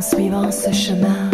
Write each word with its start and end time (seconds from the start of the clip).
en 0.00 0.02
suivant 0.02 0.50
ce 0.50 0.72
chemin. 0.72 1.30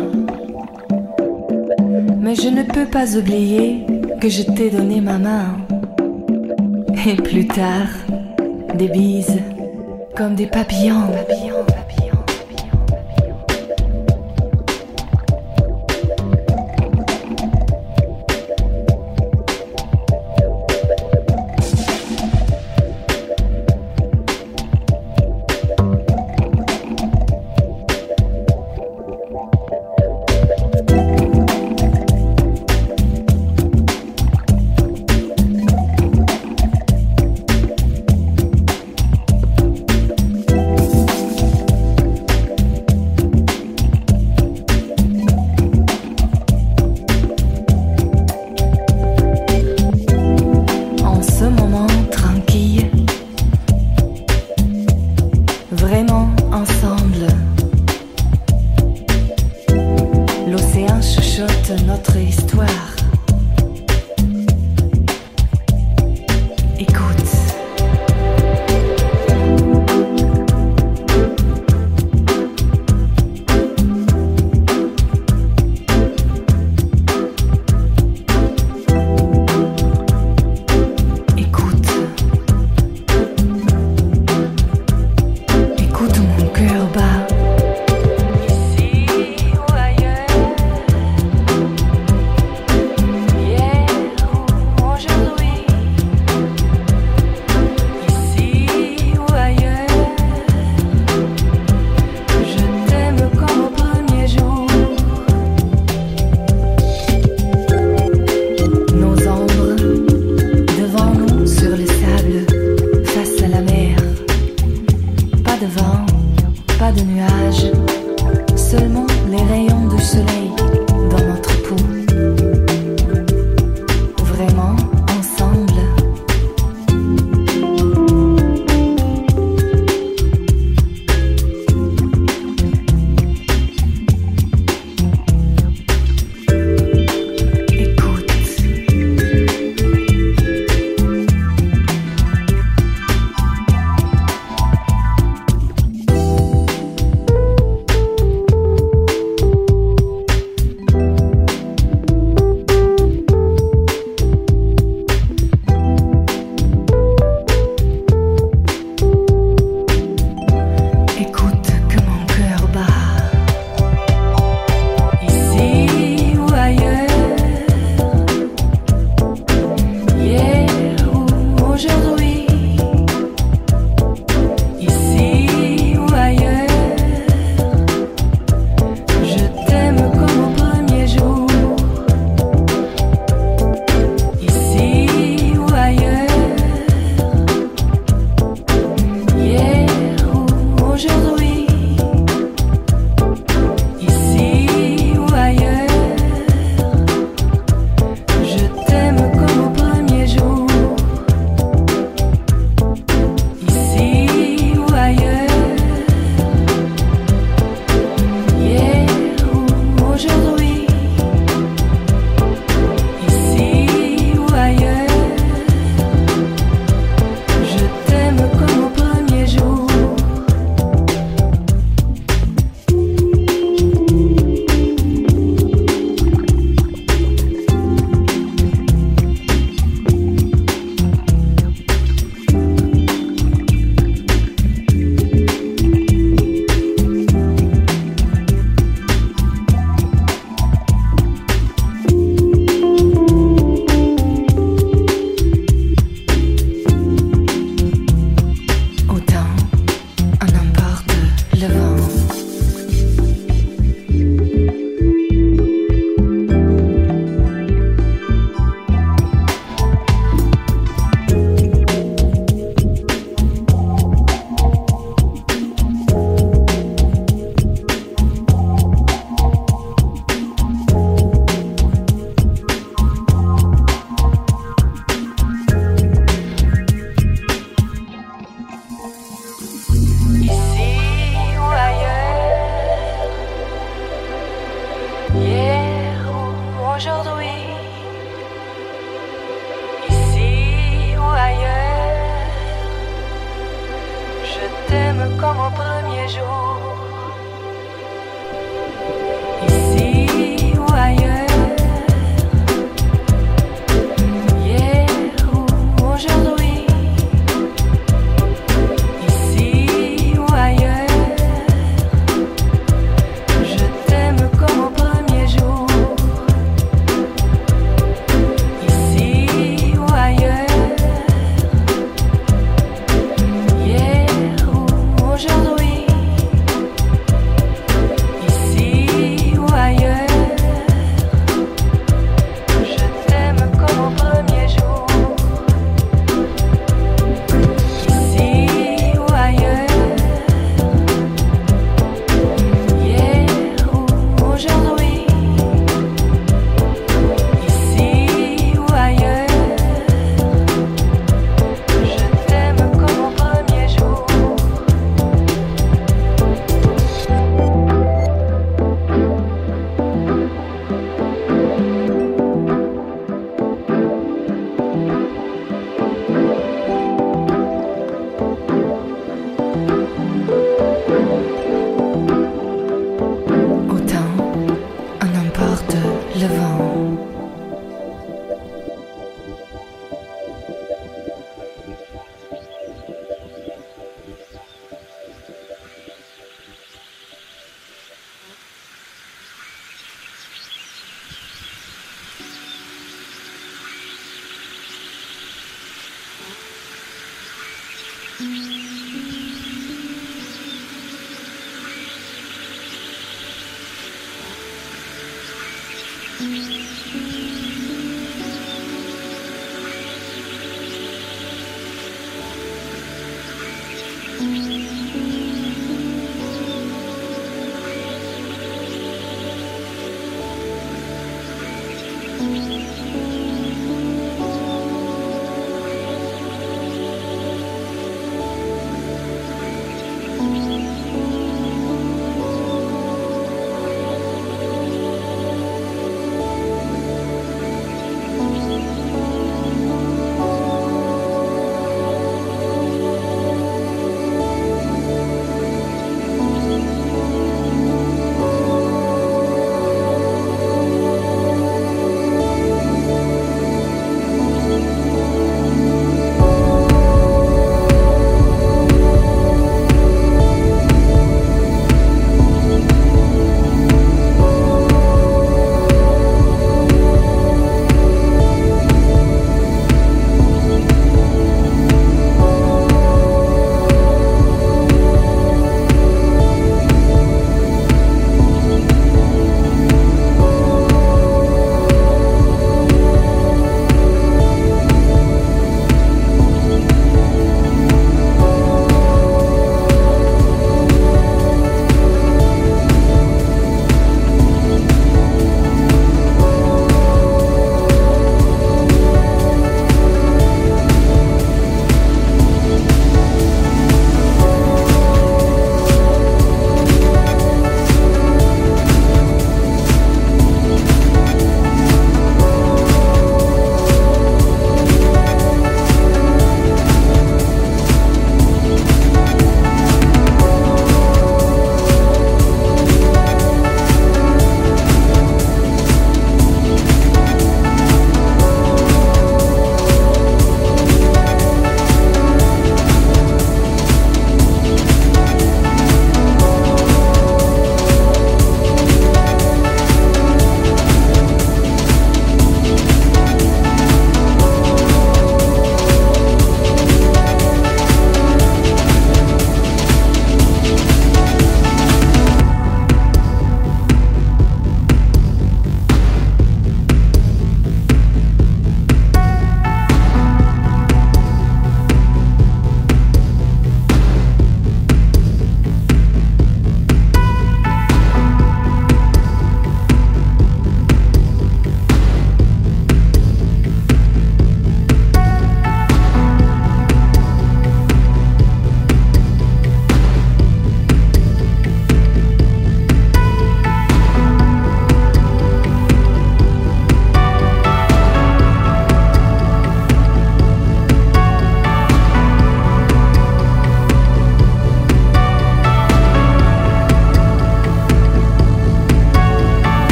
Mais 2.18 2.34
je 2.34 2.48
ne 2.48 2.64
peux 2.64 2.86
pas 2.86 3.16
oublier 3.16 3.86
que 4.20 4.28
je 4.28 4.42
t'ai 4.42 4.70
donné 4.70 5.00
ma 5.00 5.18
main. 5.18 5.56
Et 7.06 7.14
plus 7.14 7.46
tard, 7.46 7.90
des 8.74 8.88
bises 8.88 9.38
comme 10.16 10.34
des 10.34 10.48
papillons. 10.48 11.06
papillons. 11.12 11.55